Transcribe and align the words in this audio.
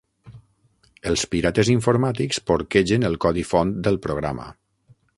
Els 1.11 1.25
pirates 1.33 1.69
informàtics 1.75 2.41
porquegen 2.49 3.09
el 3.11 3.19
codi 3.27 3.47
font 3.55 3.79
del 3.89 4.05
programa. 4.09 4.53